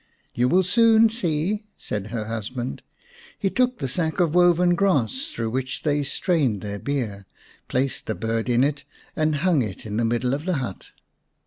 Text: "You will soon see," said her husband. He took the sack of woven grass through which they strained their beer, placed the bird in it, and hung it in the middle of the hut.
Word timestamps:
"You 0.33 0.47
will 0.47 0.63
soon 0.63 1.09
see," 1.09 1.67
said 1.77 2.07
her 2.07 2.25
husband. 2.25 2.81
He 3.37 3.51
took 3.51 3.77
the 3.77 3.87
sack 3.87 4.19
of 4.19 4.33
woven 4.33 4.73
grass 4.73 5.27
through 5.31 5.51
which 5.51 5.83
they 5.83 6.01
strained 6.01 6.61
their 6.61 6.79
beer, 6.79 7.27
placed 7.67 8.07
the 8.07 8.15
bird 8.15 8.49
in 8.49 8.63
it, 8.63 8.83
and 9.15 9.35
hung 9.45 9.61
it 9.61 9.85
in 9.85 9.97
the 9.97 10.03
middle 10.05 10.33
of 10.33 10.45
the 10.45 10.55
hut. 10.55 10.87